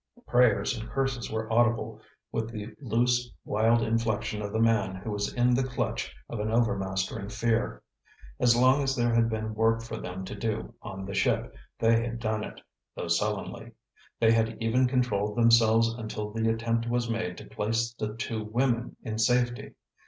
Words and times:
Prayers 0.25 0.75
and 0.75 0.89
curses 0.89 1.29
were 1.29 1.53
audible, 1.53 2.01
with 2.31 2.49
the 2.49 2.75
loose, 2.81 3.31
wild 3.45 3.83
inflexion 3.83 4.41
of 4.41 4.51
the 4.51 4.57
man 4.59 4.95
who 4.95 5.13
is 5.13 5.31
in 5.31 5.53
the 5.53 5.63
clutch 5.63 6.11
of 6.27 6.39
an 6.39 6.49
overmastering 6.49 7.29
fear. 7.29 7.83
As 8.39 8.55
long 8.55 8.81
as 8.81 8.95
there 8.95 9.13
had 9.13 9.29
been 9.29 9.53
work 9.53 9.83
for 9.83 9.97
them 9.97 10.25
to 10.25 10.33
do 10.33 10.73
on 10.81 11.05
the 11.05 11.13
ship, 11.13 11.55
they 11.77 12.01
had 12.03 12.17
done 12.17 12.43
it, 12.43 12.59
though 12.95 13.07
sullenly; 13.09 13.73
they 14.19 14.31
had 14.31 14.57
even 14.59 14.87
controlled 14.87 15.37
themselves 15.37 15.93
until 15.93 16.31
the 16.31 16.49
attempt 16.49 16.89
was 16.89 17.07
made 17.07 17.37
to 17.37 17.45
place 17.45 17.93
the 17.93 18.15
two 18.15 18.43
women 18.43 18.95
in 19.03 19.19
safety. 19.19 19.75